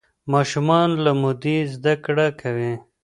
[0.33, 2.73] ماشومان له مودې زده کړه کوي.